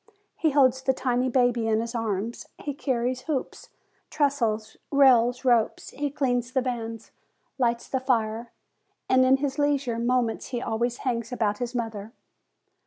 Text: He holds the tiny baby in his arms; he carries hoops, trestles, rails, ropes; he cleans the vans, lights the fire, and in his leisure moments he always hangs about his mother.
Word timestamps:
He 0.35 0.49
holds 0.49 0.81
the 0.81 0.93
tiny 0.95 1.29
baby 1.29 1.67
in 1.67 1.79
his 1.79 1.93
arms; 1.93 2.47
he 2.57 2.73
carries 2.73 3.21
hoops, 3.29 3.69
trestles, 4.09 4.75
rails, 4.89 5.45
ropes; 5.45 5.91
he 5.91 6.09
cleans 6.09 6.51
the 6.53 6.61
vans, 6.63 7.11
lights 7.59 7.87
the 7.87 7.99
fire, 7.99 8.51
and 9.07 9.23
in 9.23 9.37
his 9.37 9.59
leisure 9.59 9.99
moments 9.99 10.47
he 10.47 10.59
always 10.59 10.97
hangs 11.05 11.31
about 11.31 11.59
his 11.59 11.75
mother. 11.75 12.13